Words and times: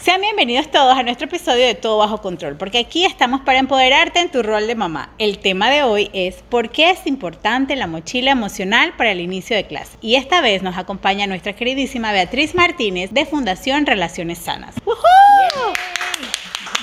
Sean 0.00 0.20
bienvenidos 0.20 0.70
todos 0.70 0.96
a 0.96 1.02
nuestro 1.02 1.26
episodio 1.26 1.66
de 1.66 1.74
Todo 1.74 1.98
Bajo 1.98 2.20
Control, 2.20 2.56
porque 2.56 2.78
aquí 2.78 3.04
estamos 3.04 3.40
para 3.40 3.58
empoderarte 3.58 4.20
en 4.20 4.30
tu 4.30 4.42
rol 4.42 4.66
de 4.66 4.74
mamá. 4.74 5.10
El 5.18 5.38
tema 5.38 5.70
de 5.70 5.82
hoy 5.82 6.10
es 6.12 6.44
¿por 6.48 6.70
qué 6.70 6.90
es 6.90 7.06
importante 7.06 7.74
la 7.76 7.86
mochila 7.86 8.30
emocional 8.30 8.94
para 8.96 9.10
el 9.10 9.20
inicio 9.20 9.56
de 9.56 9.66
clase? 9.66 9.96
Y 10.00 10.14
esta 10.14 10.40
vez 10.40 10.62
nos 10.62 10.76
acompaña 10.76 11.26
nuestra 11.26 11.54
queridísima 11.54 12.12
Beatriz 12.12 12.54
Martínez 12.54 13.10
de 13.12 13.26
Fundación 13.26 13.86
Relaciones 13.86 14.38
Sanas. 14.38 14.76
¡Woohoo! 14.84 15.72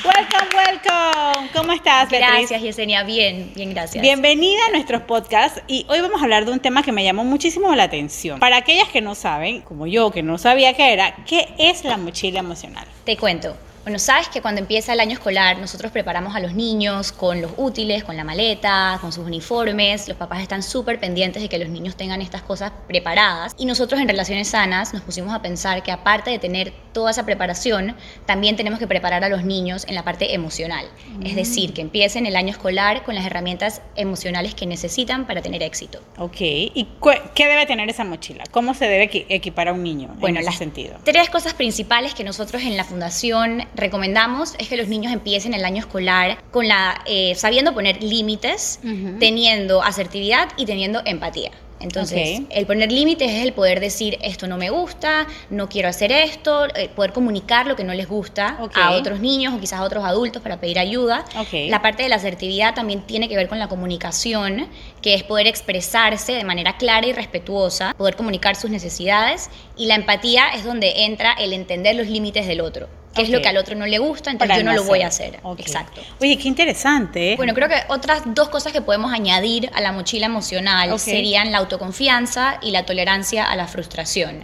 Welcome, 0.04 0.50
welcome. 0.54 1.50
¿Cómo 1.54 1.72
estás, 1.72 2.10
Beatriz? 2.10 2.50
Gracias, 2.50 2.62
Yesenia. 2.62 3.04
Bien, 3.04 3.54
bien, 3.56 3.70
gracias. 3.70 4.02
Bienvenida 4.02 4.60
a 4.68 4.72
nuestros 4.72 5.04
podcasts 5.04 5.62
y 5.68 5.86
hoy 5.88 6.02
vamos 6.02 6.20
a 6.20 6.26
hablar 6.26 6.44
de 6.44 6.52
un 6.52 6.60
tema 6.60 6.84
que 6.84 6.92
me 6.92 7.06
llamó 7.06 7.24
muchísimo 7.24 7.74
la 7.74 7.84
atención. 7.84 8.42
Para 8.42 8.58
aquellas 8.58 8.90
que 8.90 9.00
no 9.00 9.16
saben, 9.16 9.62
como 9.62 9.88
yo, 9.88 10.12
que 10.12 10.22
no 10.22 10.38
sabía 10.38 10.74
qué 10.74 10.92
era, 10.92 11.16
¿qué 11.26 11.48
es 11.58 11.86
la 11.86 11.96
mochila 11.96 12.40
emocional? 12.40 12.86
Te 13.06 13.16
cuento. 13.16 13.56
Bueno, 13.84 14.00
sabes 14.00 14.30
que 14.30 14.42
cuando 14.42 14.62
empieza 14.62 14.94
el 14.94 15.02
año 15.02 15.12
escolar 15.12 15.58
nosotros 15.58 15.92
preparamos 15.92 16.34
a 16.38 16.40
los 16.40 16.54
niños 16.54 17.12
con 17.12 17.42
los 17.42 17.52
útiles, 17.58 18.06
con 18.06 18.16
la 18.16 18.24
maleta, 18.24 18.98
con 19.02 19.12
sus 19.12 19.26
uniformes. 19.26 20.08
Los 20.08 20.16
papás 20.16 20.42
están 20.42 20.64
súper 20.64 21.02
pendientes 21.02 21.44
de 21.44 21.50
que 21.50 21.58
los 21.58 21.68
niños 21.68 21.98
tengan 21.98 22.22
estas 22.22 22.42
cosas 22.44 22.72
preparadas. 22.88 23.54
Y 23.58 23.66
nosotros 23.66 24.00
en 24.00 24.08
Relaciones 24.08 24.48
Sanas 24.48 24.94
nos 24.94 25.04
pusimos 25.04 25.34
a 25.34 25.42
pensar 25.42 25.84
que 25.84 25.92
aparte 25.92 26.32
de 26.32 26.40
tener 26.40 26.72
toda 26.94 27.12
esa 27.12 27.26
preparación, 27.26 27.98
también 28.26 28.56
tenemos 28.56 28.80
que 28.80 28.88
preparar 28.88 29.26
a 29.26 29.28
los 29.28 29.44
niños 29.44 29.86
en 29.90 29.96
la 29.96 30.04
parte 30.04 30.34
emocional. 30.34 30.86
Es 31.22 31.34
mm. 31.34 31.36
decir, 31.36 31.74
que 31.74 31.82
empiecen 31.82 32.26
el 32.26 32.38
año 32.38 32.52
escolar 32.52 33.04
con 33.04 33.16
las 33.16 33.26
herramientas 33.26 33.82
emocionales 33.98 34.56
que 34.56 34.66
necesitan 34.66 35.28
para 35.28 35.42
tener 35.42 35.62
éxito. 35.62 36.00
Ok. 36.18 36.40
¿Y 36.40 36.88
qué 37.36 37.48
debe 37.48 37.66
tener 37.66 37.90
esa 37.90 38.06
mochila? 38.06 38.46
¿Cómo 38.52 38.74
se 38.76 38.86
debe 38.86 39.26
equipar 39.28 39.68
a 39.68 39.74
un 39.74 39.84
niño 39.84 40.16
bueno, 40.20 40.40
en 40.40 40.48
ese 40.48 40.58
sentido? 40.58 40.96
Tres 41.04 41.30
cosas 41.30 41.54
principales 41.54 42.14
que 42.14 42.24
nosotros 42.24 42.62
en 42.62 42.78
la 42.78 42.86
Fundación 42.86 43.68
recomendamos 43.76 44.56
es 44.58 44.68
que 44.68 44.78
los 44.78 44.88
niños 44.88 45.14
empiecen 45.14 45.54
el 45.54 45.66
año 45.66 45.80
escolar 45.80 46.38
con 46.52 46.68
la, 46.68 47.02
eh, 47.06 47.34
sabiendo 47.36 47.74
poner 47.74 48.04
límites, 48.04 48.80
teniendo 49.20 49.84
asertividad 49.84 50.50
y 50.58 50.66
teniendo 50.66 51.02
empatía. 51.06 51.52
Entonces, 51.84 52.42
el 52.50 52.66
poner 52.66 52.92
límites 52.92 53.30
es 53.30 53.44
el 53.44 53.52
poder 53.52 53.82
decir, 53.82 54.18
esto 54.22 54.48
no 54.48 54.58
me 54.58 54.70
gusta, 54.70 55.28
no 55.50 55.68
quiero 55.68 55.90
hacer 55.90 56.14
esto, 56.14 56.66
eh, 56.76 56.90
poder 56.96 57.12
comunicar 57.12 57.68
lo 57.68 57.76
que 57.76 57.84
no 57.84 57.94
les 57.94 58.08
gusta 58.08 58.58
a 58.74 58.92
otros 58.92 59.20
niños 59.20 59.54
o 59.54 59.60
quizás 59.60 59.80
a 59.80 59.84
otros 59.84 60.06
adultos 60.06 60.42
para 60.42 60.62
pedir 60.62 60.80
ayuda. 60.80 61.26
La 61.52 61.82
parte 61.82 62.04
de 62.04 62.10
la 62.10 62.16
asertividad 62.16 62.74
también 62.74 63.02
tiene 63.02 63.28
que 63.28 63.36
ver 63.36 63.50
con 63.50 63.60
la 63.60 63.68
comunicación, 63.68 64.70
que 65.02 65.14
es 65.14 65.24
poder 65.24 65.46
expresarse 65.46 66.32
de 66.32 66.46
manera 66.46 66.78
clara 66.78 67.06
y 67.06 67.12
respetuosa, 67.12 67.94
poder 67.98 68.16
comunicar 68.16 68.56
sus 68.56 68.70
necesidades. 68.70 69.50
Y 69.76 69.88
la 69.88 69.96
empatía 69.96 70.50
es 70.56 70.64
donde 70.64 71.04
entra 71.04 71.34
el 71.34 71.52
entender 71.52 71.96
los 71.96 72.08
límites 72.08 72.48
del 72.48 72.62
otro 72.62 72.88
qué 73.14 73.22
es 73.22 73.30
lo 73.30 73.42
que 73.42 73.48
al 73.48 73.58
otro 73.58 73.76
no 73.76 73.86
le 73.86 74.00
gusta, 74.00 74.32
entonces 74.32 74.58
yo 74.58 74.64
no 74.64 74.74
lo 74.74 74.84
voy 74.84 75.02
a 75.02 75.08
hacer. 75.08 75.40
Exacto. 75.58 76.02
Oye, 76.20 76.38
qué 76.38 76.48
interesante. 76.48 77.34
¿eh? 77.34 77.36
Bueno, 77.38 77.54
creo 77.54 77.70
que 77.70 77.76
otras 77.88 78.24
dos 78.26 78.50
cosas 78.50 78.74
que 78.74 78.82
podemos 78.82 79.14
añadir 79.14 79.70
a 79.74 79.82
la 79.82 79.92
mochila 79.92 80.26
emocional 80.26 81.00
serían 81.00 81.52
la 81.52 81.60
autoconfianza 81.60 82.58
y 82.62 82.72
la 82.72 82.86
tolerancia 82.86 83.46
a 83.46 83.56
la 83.56 83.68
frustración. 83.68 84.42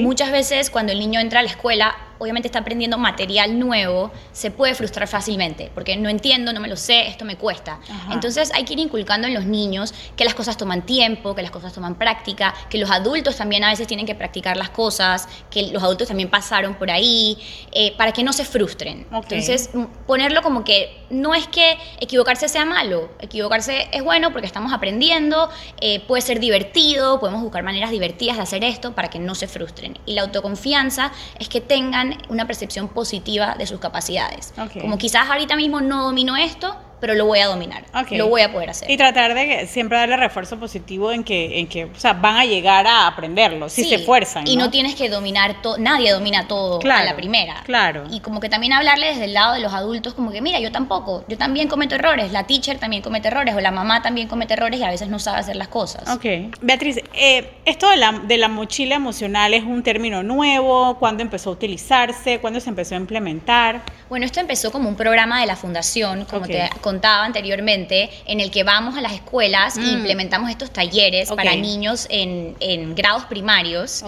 Muchas 0.00 0.32
veces 0.32 0.70
cuando 0.70 0.92
el 0.92 0.98
niño 0.98 1.20
entra 1.20 1.40
a 1.40 1.42
la 1.42 1.50
escuela 1.50 1.96
obviamente 2.20 2.48
está 2.48 2.60
aprendiendo 2.60 2.98
material 2.98 3.58
nuevo, 3.58 4.12
se 4.30 4.50
puede 4.50 4.74
frustrar 4.74 5.08
fácilmente, 5.08 5.70
porque 5.74 5.96
no 5.96 6.08
entiendo, 6.08 6.52
no 6.52 6.60
me 6.60 6.68
lo 6.68 6.76
sé, 6.76 7.08
esto 7.08 7.24
me 7.24 7.36
cuesta. 7.36 7.80
Entonces 8.12 8.52
hay 8.54 8.64
que 8.64 8.74
ir 8.74 8.78
inculcando 8.78 9.26
en 9.26 9.34
los 9.34 9.46
niños 9.46 9.94
que 10.16 10.24
las 10.24 10.34
cosas 10.34 10.58
toman 10.58 10.82
tiempo, 10.82 11.34
que 11.34 11.40
las 11.42 11.50
cosas 11.50 11.72
toman 11.72 11.94
práctica, 11.94 12.54
que 12.68 12.76
los 12.76 12.90
adultos 12.90 13.36
también 13.36 13.64
a 13.64 13.70
veces 13.70 13.86
tienen 13.86 14.04
que 14.04 14.14
practicar 14.14 14.58
las 14.58 14.68
cosas, 14.68 15.28
que 15.50 15.72
los 15.72 15.82
adultos 15.82 16.08
también 16.08 16.28
pasaron 16.28 16.74
por 16.74 16.90
ahí, 16.90 17.38
eh, 17.72 17.94
para 17.96 18.12
que 18.12 18.22
no 18.22 18.34
se 18.34 18.44
frustren. 18.44 19.06
Entonces, 19.10 19.70
ponerlo 20.06 20.42
como 20.42 20.62
que 20.62 21.00
no 21.08 21.34
es 21.34 21.48
que 21.48 21.78
equivocarse 22.00 22.48
sea 22.48 22.66
malo, 22.66 23.10
equivocarse 23.18 23.88
es 23.92 24.04
bueno 24.04 24.30
porque 24.30 24.46
estamos 24.46 24.74
aprendiendo, 24.74 25.48
eh, 25.80 26.00
puede 26.00 26.20
ser 26.20 26.38
divertido, 26.38 27.18
podemos 27.18 27.42
buscar 27.42 27.62
maneras 27.62 27.90
divertidas 27.90 28.36
de 28.36 28.42
hacer 28.42 28.62
esto 28.62 28.94
para 28.94 29.08
que 29.08 29.18
no 29.18 29.34
se 29.34 29.48
frustren. 29.48 29.98
Y 30.04 30.12
la 30.12 30.22
autoconfianza 30.22 31.12
es 31.38 31.48
que 31.48 31.62
tengan 31.62 32.09
una 32.28 32.46
percepción 32.46 32.88
positiva 32.88 33.54
de 33.58 33.66
sus 33.66 33.80
capacidades. 33.80 34.52
Como 34.80 34.98
quizás 34.98 35.28
ahorita 35.30 35.56
mismo 35.56 35.80
no 35.80 36.04
domino 36.04 36.36
esto, 36.36 36.76
pero 37.00 37.14
lo 37.14 37.26
voy 37.26 37.40
a 37.40 37.46
dominar, 37.46 37.84
lo 38.10 38.28
voy 38.28 38.42
a 38.42 38.52
poder 38.52 38.70
hacer. 38.70 38.90
Y 38.90 38.96
tratar 38.96 39.34
de 39.34 39.66
siempre 39.66 39.98
darle 39.98 40.16
refuerzo 40.16 40.58
positivo 40.58 41.12
en 41.12 41.24
que, 41.24 41.58
en 41.58 41.66
que 41.66 41.84
o 41.84 41.98
sea, 41.98 42.12
van 42.12 42.36
a 42.36 42.44
llegar 42.44 42.86
a 42.86 43.06
aprenderlo, 43.06 43.68
si 43.68 43.84
se 43.84 43.96
esfuerzan. 43.96 44.46
Y 44.46 44.56
no 44.56 44.70
tienes 44.70 44.94
que 44.94 45.08
dominar 45.08 45.62
todo, 45.62 45.78
nadie 45.78 46.12
domina 46.12 46.46
todo 46.46 46.80
a 46.82 47.04
la 47.04 47.16
primera. 47.16 47.62
Claro. 47.64 48.04
Y 48.10 48.20
como 48.20 48.40
que 48.40 48.48
también 48.48 48.72
hablarle 48.72 49.08
desde 49.08 49.24
el 49.24 49.34
lado 49.34 49.54
de 49.54 49.60
los 49.60 49.72
adultos, 49.72 50.14
como 50.14 50.30
que 50.30 50.40
mira, 50.40 50.60
yo 50.60 50.70
tampoco, 50.72 51.24
yo 51.28 51.38
también 51.38 51.68
cometo 51.68 51.94
errores, 51.94 52.32
la 52.32 52.46
teacher 52.46 52.78
también 52.78 53.02
comete 53.02 53.28
errores, 53.28 53.54
o 53.54 53.60
la 53.60 53.70
mamá 53.70 54.02
también 54.02 54.28
comete 54.28 54.54
errores 54.54 54.80
y 54.80 54.84
a 54.84 54.90
veces 54.90 55.08
no 55.08 55.18
sabe 55.18 55.38
hacer 55.38 55.56
las 55.56 55.68
cosas. 55.68 56.08
Ok. 56.08 56.24
Beatriz, 56.60 56.98
eh, 57.14 57.50
esto 57.64 57.88
de 57.88 57.96
la, 57.96 58.12
de 58.12 58.36
la 58.36 58.48
mochila 58.48 58.96
emocional 58.96 59.54
es 59.54 59.64
un 59.64 59.82
término 59.82 60.22
nuevo, 60.22 60.98
¿cuándo 60.98 61.22
empezó 61.22 61.50
a 61.50 61.52
utilizarse? 61.54 62.38
¿Cuándo 62.40 62.60
se 62.60 62.68
empezó 62.68 62.94
a 62.94 62.98
implementar? 62.98 63.82
Bueno, 64.08 64.26
esto 64.26 64.40
empezó 64.40 64.72
como 64.72 64.88
un 64.88 64.96
programa 64.96 65.40
de 65.40 65.46
la 65.46 65.56
fundación, 65.56 66.24
como 66.24 66.46
te 66.46 66.68
contaba 66.90 67.24
anteriormente, 67.24 68.10
en 68.26 68.40
el 68.40 68.50
que 68.50 68.64
vamos 68.64 68.96
a 68.96 69.00
las 69.00 69.12
escuelas 69.12 69.76
e 69.78 69.82
implementamos 69.82 70.50
estos 70.50 70.72
talleres 70.72 71.30
para 71.30 71.54
niños 71.54 72.08
en, 72.10 72.94
grados 72.96 73.24
primarios 73.26 74.04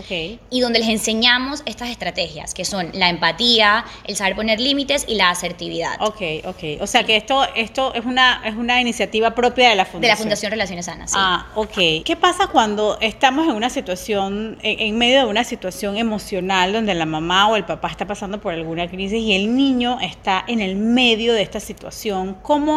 y 0.50 0.60
donde 0.60 0.80
les 0.80 0.88
enseñamos 0.88 1.62
estas 1.64 1.90
estrategias, 1.90 2.54
que 2.54 2.64
son 2.64 2.90
la 2.92 3.08
empatía, 3.08 3.84
el 4.04 4.16
saber 4.16 4.34
poner 4.34 4.58
límites 4.60 5.04
y 5.06 5.14
la 5.14 5.30
asertividad. 5.30 5.94
Ok, 6.00 6.22
ok. 6.44 6.62
O 6.80 6.86
sea 6.88 7.04
que 7.04 7.16
esto, 7.16 7.46
esto 7.54 7.94
es, 7.94 8.04
una, 8.04 8.42
es 8.44 8.56
una 8.56 8.80
iniciativa 8.80 9.32
propia 9.32 9.68
de 9.68 9.76
la 9.76 9.84
Fundación. 9.84 10.02
De 10.02 10.08
la 10.08 10.16
Fundación 10.16 10.50
Relaciones 10.50 10.86
Sanas, 10.86 11.12
Ah, 11.14 11.46
ok. 11.54 12.02
¿Qué 12.04 12.16
pasa 12.20 12.48
cuando 12.48 12.98
estamos 13.00 13.46
en 13.46 13.52
una 13.52 13.70
situación, 13.70 14.58
en 14.62 14.98
medio 14.98 15.20
de 15.20 15.26
una 15.26 15.44
situación 15.44 15.96
emocional 15.96 16.72
donde 16.72 16.94
la 16.94 17.06
mamá 17.06 17.48
o 17.48 17.54
el 17.54 17.64
papá 17.64 17.88
está 17.88 18.06
pasando 18.08 18.40
por 18.40 18.52
alguna 18.52 18.88
crisis 18.88 19.22
y 19.22 19.34
el 19.34 19.54
niño 19.54 19.98
está 20.00 20.44
en 20.48 20.60
el 20.60 20.74
medio 20.74 21.32
de 21.32 21.42
esta 21.42 21.60
situación? 21.60 22.36
¿Cómo 22.42 22.71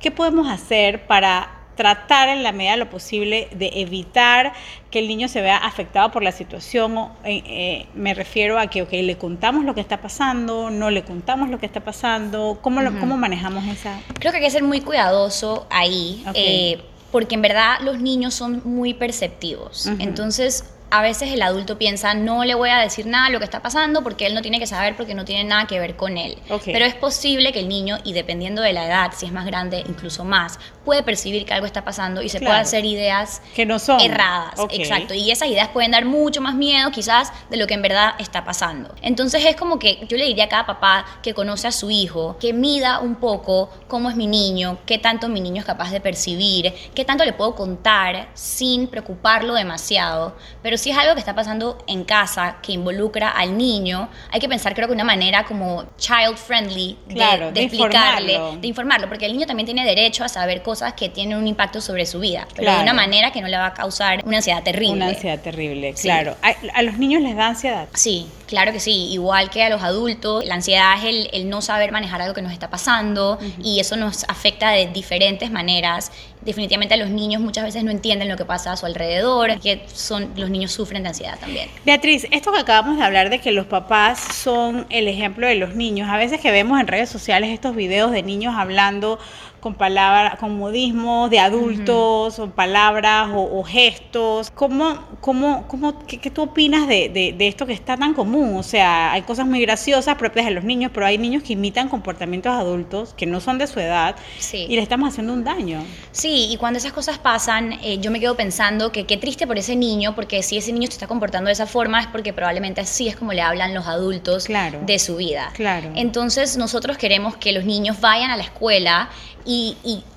¿Qué 0.00 0.10
podemos 0.10 0.48
hacer 0.48 1.06
para 1.06 1.56
tratar 1.76 2.30
en 2.30 2.42
la 2.42 2.52
medida 2.52 2.72
de 2.72 2.78
lo 2.78 2.90
posible 2.90 3.48
de 3.52 3.70
evitar 3.74 4.54
que 4.90 4.98
el 4.98 5.06
niño 5.08 5.28
se 5.28 5.42
vea 5.42 5.58
afectado 5.58 6.10
por 6.10 6.22
la 6.22 6.32
situación. 6.32 6.96
Eh, 7.24 7.42
eh, 7.46 7.86
me 7.94 8.14
refiero 8.14 8.58
a 8.58 8.66
que 8.66 8.82
okay, 8.82 9.02
le 9.02 9.16
contamos 9.18 9.64
lo 9.64 9.74
que 9.74 9.82
está 9.82 10.00
pasando, 10.00 10.70
no 10.70 10.90
le 10.90 11.04
contamos 11.04 11.50
lo 11.50 11.58
que 11.58 11.66
está 11.66 11.84
pasando, 11.84 12.58
¿cómo, 12.62 12.80
cómo 12.98 13.16
manejamos 13.16 13.64
esa? 13.66 14.00
Creo 14.18 14.32
que 14.32 14.38
hay 14.38 14.44
que 14.44 14.50
ser 14.50 14.64
muy 14.64 14.80
cuidadoso 14.80 15.66
ahí, 15.70 16.24
eh, 16.34 16.80
porque 17.12 17.34
en 17.34 17.42
verdad 17.42 17.76
los 17.82 18.00
niños 18.00 18.34
son 18.34 18.62
muy 18.64 18.94
perceptivos. 18.94 19.86
Entonces, 19.98 20.64
a 20.90 21.02
veces 21.02 21.32
el 21.32 21.42
adulto 21.42 21.78
piensa, 21.78 22.14
no 22.14 22.44
le 22.44 22.54
voy 22.54 22.70
a 22.70 22.78
decir 22.78 23.06
nada 23.06 23.26
de 23.26 23.32
lo 23.32 23.38
que 23.38 23.44
está 23.44 23.60
pasando 23.60 24.02
porque 24.02 24.26
él 24.26 24.34
no 24.34 24.42
tiene 24.42 24.58
que 24.58 24.66
saber 24.66 24.96
porque 24.96 25.14
no 25.14 25.24
tiene 25.24 25.44
nada 25.44 25.66
que 25.66 25.80
ver 25.80 25.96
con 25.96 26.16
él. 26.16 26.38
Pero 26.64 26.84
es 26.84 26.94
posible 26.94 27.52
que 27.52 27.60
el 27.60 27.68
niño, 27.68 27.98
y 28.04 28.12
dependiendo 28.12 28.62
de 28.62 28.72
la 28.72 28.86
edad, 28.86 29.12
si 29.14 29.26
es 29.26 29.32
más 29.32 29.46
grande, 29.46 29.84
incluso 29.88 30.24
más, 30.24 30.58
puede 30.86 31.02
percibir 31.02 31.44
que 31.44 31.52
algo 31.52 31.66
está 31.66 31.84
pasando 31.84 32.22
y 32.22 32.28
se 32.28 32.40
puede 32.40 32.56
hacer 32.56 32.84
ideas 32.84 33.42
que 33.54 33.66
no 33.66 33.78
son 33.80 34.00
erradas. 34.00 34.54
Exacto. 34.70 35.12
Y 35.12 35.32
esas 35.32 35.48
ideas 35.48 35.68
pueden 35.68 35.90
dar 35.90 36.04
mucho 36.04 36.40
más 36.40 36.54
miedo 36.54 36.90
quizás 36.92 37.32
de 37.50 37.56
lo 37.56 37.66
que 37.66 37.74
en 37.74 37.82
verdad 37.82 38.14
está 38.18 38.44
pasando. 38.44 38.94
Entonces 39.02 39.44
es 39.44 39.56
como 39.56 39.80
que 39.80 40.06
yo 40.08 40.16
le 40.16 40.24
diría 40.24 40.44
a 40.44 40.48
cada 40.48 40.64
papá 40.64 41.04
que 41.22 41.34
conoce 41.34 41.66
a 41.66 41.72
su 41.72 41.90
hijo, 41.90 42.36
que 42.40 42.52
mida 42.52 43.00
un 43.00 43.16
poco 43.16 43.68
cómo 43.88 44.08
es 44.08 44.16
mi 44.16 44.28
niño, 44.28 44.78
qué 44.86 44.98
tanto 44.98 45.28
mi 45.28 45.40
niño 45.40 45.60
es 45.60 45.66
capaz 45.66 45.90
de 45.90 46.00
percibir, 46.00 46.72
qué 46.94 47.04
tanto 47.04 47.24
le 47.24 47.32
puedo 47.32 47.56
contar 47.56 48.28
sin 48.34 48.86
preocuparlo 48.86 49.54
demasiado. 49.54 50.36
Pero 50.62 50.78
si 50.78 50.90
es 50.90 50.96
algo 50.96 51.14
que 51.14 51.20
está 51.20 51.34
pasando 51.34 51.78
en 51.88 52.04
casa, 52.04 52.58
que 52.62 52.72
involucra 52.72 53.30
al 53.30 53.58
niño, 53.58 54.08
hay 54.30 54.38
que 54.38 54.48
pensar 54.48 54.72
creo 54.74 54.86
que 54.86 54.94
una 54.94 55.04
manera 55.04 55.44
como 55.44 55.84
child 55.98 56.36
friendly 56.36 56.96
de, 57.08 57.50
explicarle, 57.56 58.40
de 58.60 58.68
informarlo, 58.68 59.08
porque 59.08 59.26
el 59.26 59.32
niño 59.32 59.46
también 59.46 59.66
tiene 59.66 59.84
derecho 59.84 60.22
a 60.22 60.28
saber 60.28 60.62
cosas 60.62 60.75
cosas 60.76 60.92
que 60.92 61.08
tienen 61.08 61.38
un 61.38 61.46
impacto 61.46 61.80
sobre 61.80 62.04
su 62.04 62.20
vida, 62.20 62.46
pero 62.54 62.70
de 62.70 62.82
una 62.82 62.92
manera 62.92 63.30
que 63.32 63.40
no 63.40 63.48
le 63.48 63.56
va 63.56 63.68
a 63.68 63.72
causar 63.72 64.22
una 64.26 64.36
ansiedad 64.36 64.62
terrible. 64.62 64.96
Una 64.96 65.08
ansiedad 65.08 65.40
terrible, 65.40 65.94
claro. 65.94 66.36
¿A, 66.42 66.82
los 66.82 66.98
niños 66.98 67.22
les 67.22 67.34
da 67.34 67.46
ansiedad? 67.46 67.88
Sí, 67.94 68.26
claro 68.46 68.72
que 68.72 68.80
sí. 68.80 69.08
Igual 69.10 69.48
que 69.48 69.62
a 69.62 69.70
los 69.70 69.82
adultos, 69.82 70.44
la 70.44 70.56
ansiedad 70.56 71.02
es 71.02 71.30
el, 71.32 71.48
no 71.48 71.62
saber 71.62 71.92
manejar 71.92 72.20
algo 72.20 72.34
que 72.34 72.42
nos 72.42 72.52
está 72.52 72.68
pasando 72.68 73.38
y 73.62 73.80
eso 73.80 73.96
nos 73.96 74.24
afecta 74.24 74.70
de 74.70 74.86
diferentes 74.88 75.50
maneras. 75.50 76.12
Definitivamente 76.42 76.92
a 76.92 76.98
los 76.98 77.08
niños 77.08 77.40
muchas 77.40 77.64
veces 77.64 77.82
no 77.82 77.90
entienden 77.90 78.28
lo 78.28 78.36
que 78.36 78.44
pasa 78.44 78.72
a 78.72 78.76
su 78.76 78.84
alrededor, 78.84 79.58
que 79.60 79.82
son, 79.92 80.30
los 80.36 80.50
niños 80.50 80.72
sufren 80.72 81.04
de 81.04 81.08
ansiedad 81.08 81.38
también. 81.40 81.70
Beatriz, 81.86 82.26
esto 82.30 82.52
que 82.52 82.58
acabamos 82.58 82.98
de 82.98 83.02
hablar 83.02 83.30
de 83.30 83.40
que 83.40 83.50
los 83.50 83.64
papás 83.64 84.20
son 84.20 84.86
el 84.90 85.08
ejemplo 85.08 85.46
de 85.46 85.54
los 85.54 85.74
niños, 85.74 86.10
a 86.10 86.18
veces 86.18 86.38
que 86.38 86.50
vemos 86.50 86.78
en 86.78 86.86
redes 86.86 87.08
sociales 87.08 87.50
estos 87.50 87.74
videos 87.74 88.12
de 88.12 88.22
niños 88.22 88.54
hablando 88.56 89.18
con 89.66 89.74
palabras, 89.74 90.38
con 90.38 90.56
modismos 90.56 91.28
de 91.28 91.40
adultos, 91.40 92.38
o 92.38 92.50
palabras 92.50 93.30
o, 93.34 93.64
gestos. 93.64 94.52
¿Cómo, 94.52 94.96
cómo, 95.20 95.66
cómo, 95.66 96.06
qué, 96.06 96.30
tú 96.30 96.42
opinas 96.42 96.86
de, 96.86 97.08
de, 97.36 97.48
esto 97.48 97.66
que 97.66 97.72
está 97.72 97.96
tan 97.96 98.14
común? 98.14 98.54
O 98.58 98.62
sea, 98.62 99.10
hay 99.10 99.22
cosas 99.22 99.44
muy 99.44 99.60
graciosas 99.60 100.14
propias 100.14 100.46
de 100.46 100.52
los 100.52 100.62
niños, 100.62 100.92
pero 100.94 101.04
hay 101.04 101.18
niños 101.18 101.42
que 101.42 101.54
imitan 101.54 101.88
comportamientos 101.88 102.52
adultos 102.52 103.12
que 103.16 103.26
no 103.26 103.40
son 103.40 103.58
de 103.58 103.66
su 103.66 103.80
edad 103.80 104.14
y 104.52 104.76
le 104.76 104.82
estamos 104.82 105.08
haciendo 105.08 105.32
un 105.32 105.42
daño. 105.42 105.82
Sí, 106.12 106.46
y 106.48 106.56
cuando 106.58 106.78
esas 106.78 106.92
cosas 106.92 107.18
pasan, 107.18 107.72
eh, 107.82 107.98
yo 107.98 108.12
me 108.12 108.20
quedo 108.20 108.36
pensando 108.36 108.92
que 108.92 109.04
qué 109.04 109.16
triste 109.16 109.48
por 109.48 109.58
ese 109.58 109.74
niño, 109.74 110.14
porque 110.14 110.44
si 110.44 110.58
ese 110.58 110.72
niño 110.72 110.86
se 110.86 110.92
está 110.92 111.08
comportando 111.08 111.48
de 111.48 111.54
esa 111.54 111.66
forma 111.66 112.00
es 112.00 112.06
porque 112.06 112.32
probablemente 112.32 112.82
así 112.82 113.08
es 113.08 113.16
como 113.16 113.32
le 113.32 113.42
hablan 113.42 113.74
los 113.74 113.88
adultos 113.88 114.46
de 114.46 114.98
su 115.00 115.16
vida. 115.16 115.50
Claro. 115.54 115.90
Entonces 115.96 116.56
nosotros 116.56 116.96
queremos 116.98 117.36
que 117.36 117.50
los 117.50 117.64
niños 117.64 118.00
vayan 118.00 118.30
a 118.30 118.36
la 118.36 118.44
escuela 118.44 119.10
y, 119.46 119.55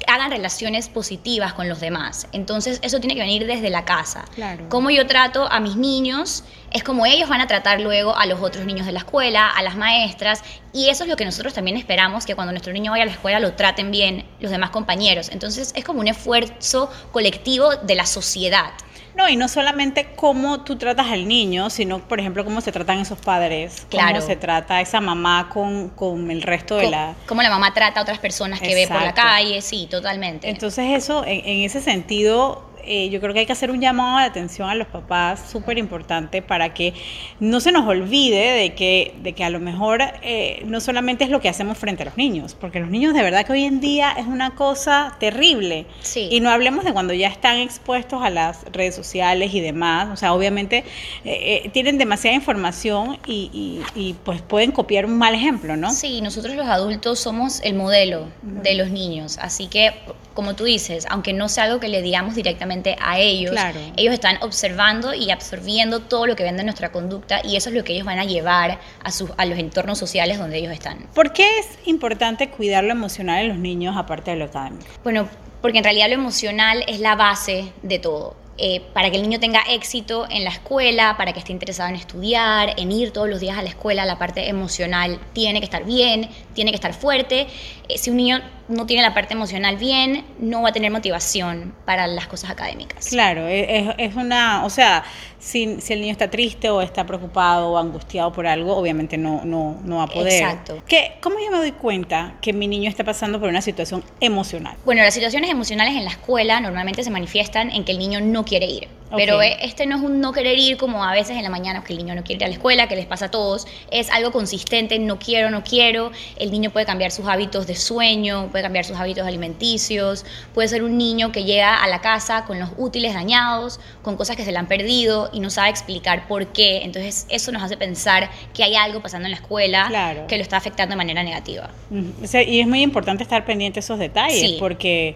hagan 0.08 0.32
relaciones 0.32 0.90
positivas 0.90 1.54
con 1.54 1.70
los 1.70 1.80
demás. 1.80 2.28
Entonces 2.32 2.80
eso 2.82 3.00
tiene 3.00 3.16
que 3.16 3.22
venir 3.22 3.46
desde 3.46 3.70
la 3.70 3.86
casa. 3.86 4.26
Claro. 4.36 4.66
Cómo 4.70 4.90
yo 4.90 5.06
trato 5.06 5.52
a 5.52 5.60
mis 5.60 5.76
niños 5.76 6.44
es 6.72 6.84
como 6.84 7.06
ellos 7.06 7.30
van 7.30 7.42
a 7.42 7.48
tratar 7.48 7.82
luego 7.82 8.16
a 8.16 8.26
los 8.26 8.42
otros 8.42 8.66
niños 8.66 8.86
de 8.86 8.92
la 8.92 9.00
escuela, 9.00 9.50
a 9.50 9.64
las 9.64 9.76
maestras, 9.76 10.44
y 10.72 10.90
eso 10.90 11.04
es 11.04 11.10
lo 11.10 11.16
que 11.16 11.26
nosotros 11.26 11.54
también 11.54 11.78
esperamos, 11.78 12.26
que 12.26 12.36
cuando 12.36 12.52
nuestro 12.52 12.74
niño 12.74 12.92
vaya 12.92 13.04
a 13.04 13.08
la 13.08 13.12
escuela 13.12 13.40
lo 13.40 13.54
traten 13.54 13.92
bien 13.92 14.26
los 14.40 14.52
demás 14.52 14.70
compañeros. 14.70 15.30
Entonces 15.30 15.72
es 15.76 15.84
como 15.84 16.00
un 16.00 16.08
esfuerzo 16.08 16.92
colectivo 17.12 17.76
de 17.76 17.96
la 17.96 18.06
sociedad. 18.06 18.72
No, 19.20 19.28
y 19.28 19.36
no 19.36 19.50
solamente 19.50 20.14
cómo 20.16 20.62
tú 20.62 20.78
tratas 20.78 21.08
al 21.08 21.28
niño, 21.28 21.70
sino, 21.70 22.00
por 22.00 22.22
ejemplo, 22.22 22.46
cómo 22.46 22.62
se 22.62 22.72
tratan 22.72 23.00
esos 23.00 23.20
padres. 23.20 23.86
Claro. 23.90 24.16
Cómo 24.16 24.26
se 24.26 24.38
trata 24.38 24.80
esa 24.80 25.02
mamá 25.02 25.50
con, 25.52 25.90
con 25.90 26.32
el 26.32 26.42
resto 26.42 26.78
de 26.78 26.90
la... 26.90 27.16
Cómo 27.28 27.42
la 27.42 27.50
mamá 27.50 27.74
trata 27.74 28.00
a 28.00 28.04
otras 28.04 28.20
personas 28.20 28.62
que 28.62 28.74
ve 28.74 28.88
por 28.88 29.02
la 29.02 29.14
calle, 29.14 29.62
sí, 29.62 29.90
totalmente. 29.92 30.50
Entonces 30.50 30.92
eso, 30.92 31.26
en 31.28 31.66
ese 31.66 31.82
sentido, 31.82 32.69
eh, 32.84 33.10
yo 33.10 33.20
creo 33.20 33.34
que 33.34 33.42
hay 33.42 33.46
que 33.46 33.52
hacer 33.52 33.72
un 33.72 33.80
llamado 33.80 34.20
de 34.20 34.26
atención 34.26 34.70
a 34.70 34.76
los 34.76 34.88
papás 34.88 35.50
súper 35.50 35.78
importante 35.78 36.42
para 36.42 36.74
que 36.74 36.94
no 37.40 37.60
se 37.60 37.72
nos 37.72 37.88
olvide 37.88 38.52
de 38.52 38.74
que, 38.74 39.16
de 39.22 39.34
que 39.34 39.44
a 39.44 39.50
lo 39.50 39.60
mejor 39.60 40.02
eh, 40.22 40.64
no 40.66 40.80
solamente 40.80 41.24
es 41.24 41.30
lo 41.30 41.40
que 41.40 41.50
hacemos 41.50 41.78
frente 41.78 42.04
a 42.04 42.06
los 42.06 42.18
niños, 42.18 42.56
porque 42.60 42.80
los 42.80 42.90
niños 42.90 43.14
de 43.14 43.22
verdad 43.22 43.46
que 43.46 43.54
hoy 43.54 43.64
en 43.64 43.80
día 43.80 44.12
es 44.18 44.28
una 44.28 44.56
cosa 44.56 45.16
terrible. 45.20 45.86
Y 46.16 46.40
no 46.40 46.50
hablemos 46.50 46.86
de 46.86 46.94
cuando 46.94 47.14
ya 47.14 47.28
están 47.28 47.58
expuestos 47.58 48.22
a 48.22 48.30
las 48.30 48.64
redes 48.72 48.96
sociales 48.96 49.54
y 49.54 49.62
demás, 49.62 50.10
o 50.12 50.16
sea, 50.16 50.34
obviamente 50.34 50.84
eh, 51.26 51.70
tienen 51.74 51.98
demasiada 51.98 52.36
información 52.36 53.18
y, 53.26 53.82
y, 53.96 54.16
pues 54.24 54.42
pueden 54.42 54.72
copiar 54.72 55.06
un 55.06 55.18
mal 55.18 55.34
ejemplo, 55.36 55.78
¿no? 55.78 55.92
Sí, 55.92 56.22
nosotros 56.22 56.56
los 56.56 56.68
adultos 56.68 57.20
somos 57.20 57.62
el 57.62 57.76
modelo 57.76 58.28
de 58.42 58.76
los 58.76 58.90
niños, 58.90 59.38
así 59.40 59.68
que 59.68 59.94
como 60.40 60.56
tú 60.56 60.64
dices, 60.64 61.06
aunque 61.10 61.34
no 61.34 61.50
sea 61.50 61.66
algo 61.66 61.82
que 61.82 61.90
le 61.90 62.02
digamos 62.02 62.34
directamente 62.34 62.96
a 63.02 63.20
ellos, 63.20 63.54
ellos 63.98 64.14
están 64.14 64.38
observando 64.42 65.14
y 65.14 65.32
absorbiendo 65.32 66.00
todo 66.00 66.28
lo 66.28 66.38
que 66.38 66.44
ven 66.44 66.56
de 66.56 66.64
nuestra 66.64 66.94
conducta 66.94 67.42
y 67.44 67.58
eso 67.58 67.68
es 67.68 67.76
lo 67.76 67.84
que 67.84 67.92
ellos 67.92 68.06
van 68.06 68.20
a 68.20 68.24
llevar 68.24 68.80
a, 69.04 69.12
sus, 69.12 69.32
a 69.36 69.46
los 69.46 69.60
entornos 69.60 70.00
sociales 70.00 70.38
donde 70.38 70.60
ellos 70.60 70.72
están. 70.72 71.00
¿Por 71.14 71.34
qué 71.34 71.46
es 71.60 71.68
importante 71.88 72.50
cuidar 72.50 72.86
lo 72.86 72.94
emocional 72.94 73.42
en 73.42 73.50
los 73.50 73.58
niños 73.58 73.98
aparte 73.98 74.32
de 74.32 74.38
lo 74.38 74.46
académico? 74.46 74.86
Bueno, 75.04 75.28
porque 75.62 75.80
en 75.80 75.84
realidad 75.84 76.08
lo 76.08 76.14
emocional 76.14 76.86
es 76.88 77.02
la 77.02 77.16
base 77.16 77.74
de 77.84 78.00
todo. 78.00 78.38
Eh, 78.62 78.82
para 78.94 79.10
que 79.10 79.16
el 79.16 79.24
niño 79.24 79.40
tenga 79.40 79.62
éxito 79.70 80.28
en 80.30 80.44
la 80.44 80.50
escuela, 80.50 81.16
para 81.18 81.32
que 81.32 81.40
esté 81.40 81.54
interesado 81.54 81.88
en 81.88 81.96
estudiar, 81.96 82.74
en 82.76 82.92
ir 82.92 83.12
todos 83.12 83.30
los 83.30 83.40
días 83.40 83.58
a 83.58 83.62
la 83.62 83.70
escuela, 83.70 84.04
la 84.04 84.18
parte 84.18 84.50
emocional 84.50 85.18
tiene 85.32 85.60
que 85.60 85.66
estar 85.66 85.86
bien, 85.86 86.30
tiene 86.54 86.72
que 86.72 86.76
estar 86.76 86.94
fuerte. 86.94 87.48
Eh, 87.88 87.98
si 87.98 88.10
un 88.10 88.18
niño 88.18 88.42
no 88.68 88.86
tiene 88.86 89.02
la 89.02 89.14
parte 89.14 89.34
emocional 89.34 89.78
bien, 89.78 90.26
no 90.40 90.62
va 90.62 90.70
a 90.70 90.72
tener 90.72 90.92
motivación 90.92 91.74
para 91.86 92.06
las 92.08 92.28
cosas 92.28 92.52
académicas. 92.52 93.08
Claro, 93.08 93.48
es, 93.48 93.96
es 93.98 94.16
una, 94.16 94.66
o 94.66 94.70
sea, 94.70 95.04
si, 95.40 95.80
si, 95.82 95.94
el 95.94 96.02
niño 96.02 96.12
está 96.12 96.30
triste 96.30 96.70
o 96.70 96.82
está 96.82 97.06
preocupado 97.06 97.72
o 97.72 97.78
angustiado 97.78 98.32
por 98.32 98.46
algo, 98.46 98.76
obviamente 98.76 99.18
no, 99.18 99.44
no, 99.44 99.80
no 99.84 99.98
va 99.98 100.04
a 100.04 100.08
poder. 100.08 100.44
Exacto. 100.44 100.84
¿Qué, 100.88 101.14
¿Cómo 101.22 101.38
yo 101.40 101.50
me 101.50 101.58
doy 101.58 101.72
cuenta 101.72 102.36
que 102.42 102.54
mi 102.54 102.68
niño 102.68 102.90
está 102.90 103.04
pasando 103.04 103.40
por 103.40 103.50
una 103.50 103.62
situación 103.62 104.04
emocional? 104.20 104.78
Bueno, 104.86 105.02
las 105.02 105.14
situaciones 105.14 105.50
emocionales 105.50 105.96
en 105.96 106.04
la 106.04 106.12
escuela 106.12 106.60
normalmente 106.60 107.04
se 107.04 107.10
manifiestan 107.10 107.72
en 107.72 107.86
que 107.86 107.94
el 107.94 108.00
niño 108.00 108.22
no 108.22 108.46
quiere 108.50 108.66
ir. 108.66 108.88
Pero 109.16 109.42
e, 109.42 109.58
este 109.62 109.86
no 109.86 109.96
es 109.96 110.02
un 110.04 110.22
no 110.22 110.34
querer 110.34 110.58
ir 110.58 110.78
como 110.78 111.04
a 111.04 111.14
veces 111.14 111.36
en 111.36 111.44
la 111.44 111.50
mañana 111.50 111.84
que 111.84 111.94
el 111.94 112.00
niño 112.00 112.16
no 112.16 112.24
quiere 112.24 112.38
ir 112.38 112.46
a 112.46 112.48
la 112.48 112.54
escuela, 112.54 112.88
que 112.88 112.96
les 112.96 113.06
pasa 113.06 113.26
a 113.26 113.32
todos. 113.32 113.68
Es 113.92 114.10
algo 114.12 114.32
consistente, 114.32 115.00
no 115.00 115.18
quiero, 115.18 115.50
no 115.50 115.64
quiero. 115.64 116.12
El 116.38 116.52
niño 116.52 116.70
puede 116.70 116.86
cambiar 116.86 117.12
sus 117.12 117.28
hábitos 117.28 117.66
de 117.66 117.76
sueño, 117.76 118.50
puede 118.52 118.64
cambiar 118.64 118.86
sus 118.86 118.98
hábitos 118.98 119.26
alimenticios. 119.26 120.26
Puede 120.54 120.68
ser 120.68 120.84
un 120.84 120.98
niño 120.98 121.32
que 121.32 121.44
llega 121.44 121.82
a 121.82 121.88
la 121.88 122.02
casa 122.02 122.46
con 122.46 122.60
los 122.60 122.70
útiles 122.78 123.14
dañados, 123.14 123.80
con 124.04 124.16
cosas 124.16 124.36
que 124.36 124.46
se 124.46 124.52
le 124.52 124.58
han 124.58 124.68
perdido 124.68 125.30
y 125.34 125.40
no 125.40 125.50
sabe 125.50 125.70
explicar 125.70 126.28
por 126.28 126.48
qué. 126.48 126.84
Entonces 126.84 127.26
eso 127.30 127.52
nos 127.52 127.64
hace 127.64 127.78
pensar 127.78 128.30
que 128.54 128.64
hay 128.64 128.76
algo 128.76 129.02
pasando 129.02 129.26
en 129.26 129.32
la 129.32 129.38
escuela 129.38 130.26
que 130.28 130.38
lo 130.38 130.44
está 130.44 130.58
afectando 130.58 130.94
de 130.94 130.98
manera 130.98 131.24
negativa. 131.24 131.70
y 131.92 132.60
es 132.60 132.68
muy 132.68 132.82
importante 132.82 133.24
estar 133.24 133.46
pendiente 133.46 133.76
de 133.76 133.80
esos 133.80 133.98
detalles 133.98 134.54
porque 134.60 135.16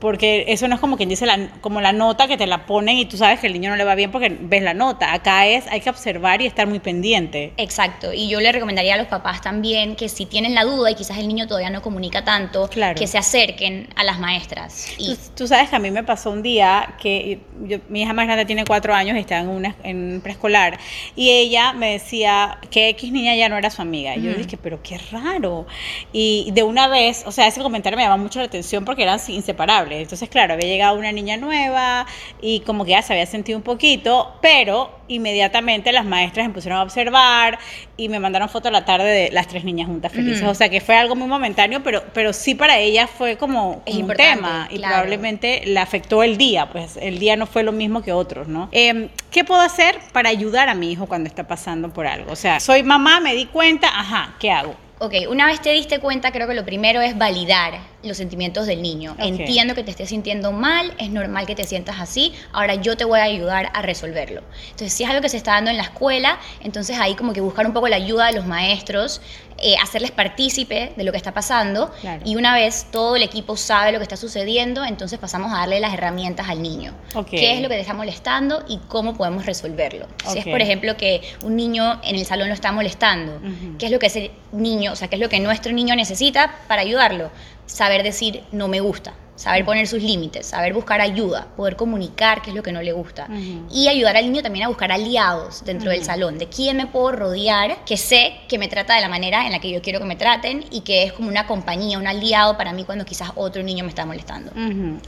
porque 0.00 0.44
eso 0.48 0.68
no 0.68 0.74
es 0.74 0.80
como 0.80 0.96
quien 0.96 1.08
dice 1.08 1.26
la, 1.26 1.48
como 1.60 1.80
la 1.80 1.92
nota 1.92 2.26
que 2.28 2.36
te 2.36 2.46
la 2.46 2.66
ponen 2.66 2.98
y 2.98 3.06
tú 3.06 3.16
sabes 3.16 3.40
que 3.40 3.46
el 3.46 3.52
niño 3.54 3.70
no 3.70 3.76
le 3.76 3.84
va 3.84 3.94
bien 3.94 4.10
porque 4.10 4.36
ves 4.40 4.62
la 4.62 4.74
nota. 4.74 5.12
Acá 5.12 5.46
es, 5.46 5.66
hay 5.68 5.80
que 5.80 5.90
observar 5.90 6.42
y 6.42 6.46
estar 6.46 6.66
muy 6.66 6.78
pendiente. 6.80 7.52
Exacto. 7.56 8.12
Y 8.12 8.28
yo 8.28 8.40
le 8.40 8.52
recomendaría 8.52 8.94
a 8.94 8.96
los 8.96 9.06
papás 9.06 9.40
también 9.40 9.96
que 9.96 10.08
si 10.08 10.26
tienen 10.26 10.54
la 10.54 10.64
duda 10.64 10.90
y 10.90 10.94
quizás 10.94 11.18
el 11.18 11.28
niño 11.28 11.46
todavía 11.46 11.70
no 11.70 11.82
comunica 11.82 12.24
tanto, 12.24 12.68
que 12.96 13.06
se 13.06 13.18
acerquen 13.18 13.88
a 13.96 14.04
las 14.04 14.18
maestras. 14.18 14.88
Y... 14.98 15.16
Tú, 15.36 15.46
sabes 15.46 15.70
que 15.70 15.76
a 15.76 15.78
mí 15.78 15.90
me 15.90 16.04
pasó 16.04 16.30
un 16.30 16.42
día 16.42 16.94
que 17.00 17.40
mi 17.88 18.02
hija 18.02 18.12
más 18.12 18.26
grande 18.26 18.44
tiene 18.44 18.64
cuatro 18.64 18.94
años 18.94 19.16
y 19.16 19.20
está 19.20 19.38
en, 19.38 19.48
una, 19.48 19.74
en 19.82 20.20
preescolar 20.22 20.78
y 21.16 21.30
ella 21.30 21.72
me 21.72 21.92
decía 21.92 22.58
que 22.70 22.88
X 22.90 23.12
niña 23.12 23.34
ya 23.34 23.48
no 23.48 23.56
era 23.56 23.70
su 23.70 23.82
amiga. 23.82 24.16
Y 24.16 24.22
yo 24.22 24.34
dije, 24.34 24.56
pero 24.56 24.82
qué 24.82 24.98
raro. 25.10 25.66
Y 26.12 26.50
de 26.52 26.62
una 26.62 26.88
vez, 26.88 27.24
o 27.26 27.32
sea, 27.32 27.46
ese 27.46 27.60
comentario 27.60 27.96
me 27.96 28.02
llamó 28.04 28.22
mucho 28.22 28.40
la 28.40 28.46
atención 28.46 28.84
porque 28.84 29.02
eran 29.02 29.20
inseparables. 29.28 29.83
Entonces, 29.92 30.28
claro, 30.28 30.54
había 30.54 30.66
llegado 30.66 30.98
una 30.98 31.12
niña 31.12 31.36
nueva 31.36 32.06
y 32.40 32.60
como 32.60 32.84
que 32.84 32.92
ya 32.92 33.02
se 33.02 33.12
había 33.12 33.26
sentido 33.26 33.58
un 33.58 33.62
poquito, 33.62 34.34
pero 34.40 34.98
inmediatamente 35.08 35.92
las 35.92 36.04
maestras 36.04 36.46
empezaron 36.46 36.78
a 36.78 36.82
observar 36.82 37.58
y 37.96 38.08
me 38.08 38.18
mandaron 38.18 38.48
foto 38.48 38.68
a 38.68 38.70
la 38.70 38.84
tarde 38.84 39.06
de 39.06 39.30
las 39.30 39.48
tres 39.48 39.64
niñas 39.64 39.86
juntas 39.88 40.12
felices. 40.12 40.46
O 40.46 40.54
sea 40.54 40.68
que 40.68 40.80
fue 40.80 40.96
algo 40.96 41.14
muy 41.14 41.28
momentáneo, 41.28 41.82
pero, 41.82 42.02
pero 42.12 42.32
sí 42.32 42.54
para 42.54 42.78
ella 42.78 43.06
fue 43.06 43.36
como, 43.36 43.82
un 43.86 44.08
tema 44.08 44.68
y 44.70 44.78
probablemente 44.78 45.62
le 45.66 45.78
afectó 45.80 46.22
el 46.22 46.36
día, 46.36 46.70
pues 46.70 46.98
el 47.00 47.18
día 47.18 47.36
no 47.36 47.46
fue 47.46 47.62
lo 47.62 47.72
mismo 47.72 48.02
que 48.02 48.12
otros, 48.12 48.48
¿no? 48.48 48.68
Em, 48.72 49.08
¿Qué 49.30 49.44
puedo 49.44 49.60
hacer 49.60 49.98
para 50.12 50.28
ayudar 50.28 50.68
a 50.68 50.74
mi 50.74 50.92
hijo 50.92 51.06
cuando 51.06 51.28
está 51.28 51.46
pasando 51.46 51.92
por 51.92 52.06
algo? 52.06 52.32
O 52.32 52.36
sea, 52.36 52.60
soy 52.60 52.82
mamá, 52.82 53.20
me 53.20 53.34
di 53.34 53.46
cuenta, 53.46 53.88
ajá, 53.88 54.34
¿qué 54.38 54.50
hago? 54.50 54.83
Ok, 55.04 55.12
una 55.28 55.46
vez 55.46 55.60
te 55.60 55.70
diste 55.70 55.98
cuenta, 55.98 56.32
creo 56.32 56.48
que 56.48 56.54
lo 56.54 56.64
primero 56.64 57.02
es 57.02 57.18
validar 57.18 57.78
los 58.02 58.16
sentimientos 58.16 58.66
del 58.66 58.80
niño. 58.80 59.14
Entiendo 59.18 59.74
que 59.74 59.82
te 59.82 59.90
estés 59.90 60.08
sintiendo 60.08 60.50
mal, 60.50 60.94
es 60.98 61.10
normal 61.10 61.44
que 61.44 61.54
te 61.54 61.64
sientas 61.64 61.96
así, 62.00 62.32
ahora 62.52 62.76
yo 62.76 62.96
te 62.96 63.04
voy 63.04 63.20
a 63.20 63.24
ayudar 63.24 63.70
a 63.74 63.82
resolverlo. 63.82 64.42
Entonces, 64.70 64.94
si 64.94 65.04
es 65.04 65.10
algo 65.10 65.20
que 65.20 65.28
se 65.28 65.36
está 65.36 65.52
dando 65.52 65.70
en 65.70 65.76
la 65.76 65.82
escuela, 65.82 66.38
entonces 66.62 66.98
ahí 66.98 67.16
como 67.16 67.34
que 67.34 67.42
buscar 67.42 67.66
un 67.66 67.74
poco 67.74 67.86
la 67.88 67.96
ayuda 67.96 68.28
de 68.28 68.32
los 68.32 68.46
maestros, 68.46 69.20
eh, 69.58 69.76
hacerles 69.80 70.10
partícipe 70.10 70.92
de 70.96 71.04
lo 71.04 71.12
que 71.12 71.16
está 71.16 71.32
pasando 71.32 71.92
y 72.24 72.34
una 72.34 72.54
vez 72.54 72.88
todo 72.90 73.14
el 73.14 73.22
equipo 73.22 73.56
sabe 73.56 73.92
lo 73.92 73.98
que 73.98 74.02
está 74.02 74.16
sucediendo, 74.16 74.84
entonces 74.84 75.18
pasamos 75.18 75.52
a 75.52 75.58
darle 75.58 75.78
las 75.80 75.94
herramientas 75.94 76.48
al 76.48 76.60
niño. 76.60 76.92
¿Qué 77.30 77.54
es 77.54 77.60
lo 77.62 77.68
que 77.68 77.76
te 77.76 77.80
está 77.80 77.94
molestando 77.94 78.64
y 78.68 78.78
cómo 78.88 79.14
podemos 79.14 79.46
resolverlo? 79.46 80.06
Si 80.26 80.38
es, 80.40 80.46
por 80.46 80.60
ejemplo, 80.60 80.96
que 80.96 81.22
un 81.44 81.56
niño 81.56 82.00
en 82.02 82.16
el 82.16 82.26
salón 82.26 82.48
lo 82.48 82.54
está 82.54 82.72
molestando, 82.72 83.40
¿qué 83.78 83.86
es 83.86 83.92
lo 83.92 83.98
que 83.98 84.06
ese 84.06 84.32
niño, 84.52 84.93
o 84.94 84.96
sea, 84.96 85.08
qué 85.08 85.16
es 85.16 85.20
lo 85.20 85.28
que 85.28 85.40
nuestro 85.40 85.72
niño 85.72 85.94
necesita 85.94 86.54
para 86.66 86.82
ayudarlo? 86.82 87.30
saber 87.66 88.02
decir 88.02 88.44
no 88.52 88.68
me 88.68 88.80
gusta. 88.80 89.14
Saber 89.36 89.64
poner 89.64 89.86
sus 89.86 90.02
límites, 90.02 90.46
saber 90.46 90.72
buscar 90.72 91.00
ayuda, 91.00 91.48
poder 91.56 91.76
comunicar 91.76 92.42
qué 92.42 92.50
es 92.50 92.56
lo 92.56 92.62
que 92.62 92.72
no 92.72 92.82
le 92.82 92.92
gusta 92.92 93.28
y 93.70 93.88
ayudar 93.88 94.16
al 94.16 94.26
niño 94.26 94.42
también 94.42 94.66
a 94.66 94.68
buscar 94.68 94.92
aliados 94.92 95.64
dentro 95.64 95.90
del 95.90 96.04
salón, 96.04 96.38
de 96.38 96.48
quién 96.48 96.76
me 96.76 96.86
puedo 96.86 97.12
rodear, 97.12 97.84
que 97.84 97.96
sé 97.96 98.34
que 98.48 98.58
me 98.58 98.68
trata 98.68 98.94
de 98.94 99.00
la 99.00 99.08
manera 99.08 99.46
en 99.46 99.52
la 99.52 99.58
que 99.58 99.70
yo 99.70 99.82
quiero 99.82 99.98
que 99.98 100.06
me 100.06 100.16
traten 100.16 100.64
y 100.70 100.82
que 100.82 101.04
es 101.04 101.12
como 101.12 101.28
una 101.28 101.46
compañía, 101.46 101.98
un 101.98 102.06
aliado 102.06 102.56
para 102.56 102.72
mí 102.72 102.84
cuando 102.84 103.04
quizás 103.04 103.30
otro 103.34 103.62
niño 103.62 103.84
me 103.84 103.90
está 103.90 104.06
molestando. 104.06 104.52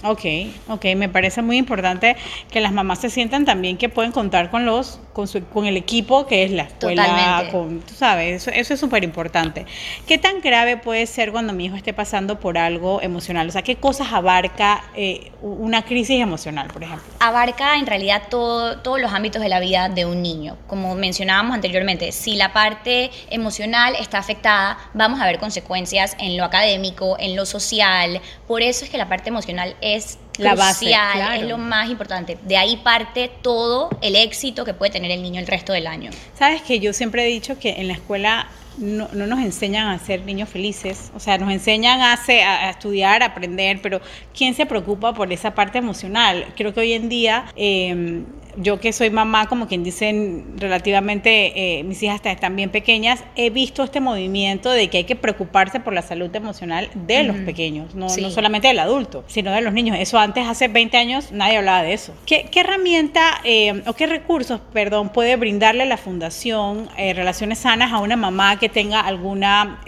Ok, 0.02 0.25
ok, 0.68 0.85
me 0.97 1.09
parece 1.09 1.42
muy 1.42 1.56
importante 1.56 2.16
que 2.50 2.61
las 2.61 2.73
mamás 2.73 3.00
se 3.00 3.11
sientan 3.11 3.45
también 3.45 3.76
que 3.76 3.88
pueden 3.88 4.12
contar 4.12 4.50
con 4.50 4.66
los 4.66 5.00
con, 5.16 5.28
su, 5.28 5.42
con 5.47 5.64
el 5.64 5.78
equipo 5.78 6.26
que 6.26 6.45
es 6.45 6.50
la 6.50 6.64
escuela, 6.64 7.49
con, 7.50 7.80
tú 7.80 7.95
sabes, 7.95 8.47
eso, 8.49 8.75
es 8.75 8.78
súper 8.78 9.02
importante. 9.02 9.64
¿Qué 10.06 10.18
tan 10.18 10.42
grave 10.42 10.76
puede 10.76 11.06
ser 11.06 11.33
cuando 11.33 11.54
mi 11.54 11.64
hijo 11.64 11.76
esté 11.76 11.95
pasando 11.95 12.38
por 12.38 12.59
algo 12.59 13.00
emocional? 13.00 13.49
O 13.49 13.50
sea, 13.50 13.62
¿qué 13.62 13.76
cosas 13.76 14.12
abarca 14.16 14.85
eh, 14.94 15.32
una 15.42 15.82
crisis 15.82 16.20
emocional, 16.20 16.68
por 16.68 16.82
ejemplo? 16.82 17.06
Abarca 17.20 17.76
en 17.76 17.87
realidad 17.87 18.23
todo, 18.30 18.78
todos 18.78 19.00
los 19.00 19.12
ámbitos 19.12 19.42
de 19.42 19.49
la 19.49 19.61
vida 19.61 19.88
de 19.88 20.06
un 20.06 20.23
niño. 20.23 20.56
Como 20.66 20.94
mencionábamos 20.94 21.54
anteriormente, 21.54 22.12
si 22.12 22.35
la 22.35 22.52
parte 22.52 23.11
emocional 23.30 23.94
está 23.99 24.18
afectada, 24.18 24.78
vamos 24.94 25.20
a 25.20 25.26
ver 25.26 25.38
consecuencias 25.38 26.16
en 26.18 26.37
lo 26.37 26.44
académico, 26.44 27.16
en 27.18 27.37
lo 27.37 27.46
social. 27.46 28.20
Por 28.46 28.62
eso 28.62 28.85
es 28.85 28.90
que 28.90 28.99
la 28.99 29.08
parte 29.08 29.28
emocional 29.28 29.76
es 29.80 30.18
la 30.38 30.54
base, 30.54 30.92
es 31.37 31.42
lo 31.42 31.58
más 31.58 31.90
importante. 31.90 32.38
De 32.42 32.56
ahí 32.56 32.76
parte 32.78 33.30
todo 33.42 33.90
el 34.00 34.16
éxito 34.16 34.64
que 34.64 34.75
puede 34.75 34.92
tener 34.92 35.11
el 35.11 35.23
niño 35.23 35.40
el 35.40 35.46
resto 35.46 35.73
del 35.73 35.87
año. 35.87 36.11
Sabes 36.38 36.62
que 36.62 36.80
yo 36.80 36.92
siempre 36.92 37.25
he 37.25 37.28
dicho 37.28 37.58
que 37.58 37.80
en 37.80 37.88
la 37.88 37.94
escuela 37.94 38.49
no, 38.78 39.09
no, 39.12 39.26
nos 39.26 39.40
enseñan 39.40 39.88
a 39.88 39.99
ser 39.99 40.23
niños 40.25 40.49
felices, 40.49 41.11
o 41.14 41.21
sea, 41.21 41.38
nos 41.38 41.50
enseñan 41.50 42.00
a, 42.00 42.14
a, 42.14 42.71
estudiar, 42.71 43.23
a 43.23 43.26
aprender, 43.26 43.80
pero 43.83 44.00
¿quién 44.37 44.54
se 44.54 44.66
preocupa 44.66 45.14
por 45.14 45.33
esa 45.33 45.54
parte 45.54 45.78
emocional? 45.78 46.47
Creo 46.56 46.73
que 46.75 46.80
hoy 46.80 46.92
en 46.92 47.09
día 47.09 47.47
eh, 47.56 48.23
yo 48.56 48.80
que 48.80 48.92
soy 48.92 49.10
mamá, 49.10 49.46
como 49.46 49.68
quien 49.68 49.84
dicen, 49.84 50.54
relativamente, 50.56 51.78
eh, 51.78 51.84
mis 51.84 52.02
hijas 52.02 52.20
están 52.25 52.56
bien 52.56 52.70
pequeñas, 52.70 53.22
he 53.36 53.50
visto 53.50 53.82
este 53.82 54.00
movimiento 54.00 54.70
de 54.70 54.88
que 54.88 54.98
hay 54.98 55.04
que 55.04 55.16
preocuparse 55.16 55.80
por 55.80 55.92
la 55.92 56.02
salud 56.02 56.34
emocional 56.34 56.90
de 56.94 57.22
los 57.22 57.36
pequeños, 57.36 57.94
no, 57.94 58.06
no, 58.06 58.30
solamente 58.30 58.68
del 58.68 58.78
adulto, 58.78 59.25
sino 59.26 59.52
de 59.52 59.60
los 59.60 59.72
niños. 59.72 59.96
Eso 60.00 60.18
antes, 60.18 60.46
hace 60.46 60.68
20 60.68 60.96
años, 60.96 61.32
nadie 61.32 61.58
hablaba 61.58 61.82
de 61.82 61.92
eso. 61.92 62.14
¿Qué, 62.25 62.48
qué 62.50 62.60
herramienta 62.60 63.40
eh, 63.44 63.82
o 63.86 63.92
qué 63.92 64.06
recursos, 64.06 64.60
perdón, 64.72 65.10
puede 65.10 65.36
brindarle 65.36 65.86
la 65.86 65.96
Fundación 65.96 66.88
eh, 66.96 67.12
Relaciones 67.12 67.58
Sanas 67.58 67.92
a 67.92 67.98
una 67.98 68.16
mamá 68.16 68.58
que 68.58 68.68
tenga 68.68 69.00
alguna, 69.00 69.80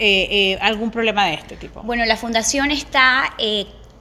algún 0.61 0.91
problema 0.91 1.25
de 1.25 1.33
este 1.33 1.55
tipo? 1.55 1.81
Bueno, 1.83 2.05
la 2.05 2.17
Fundación 2.17 2.71
está 2.71 3.33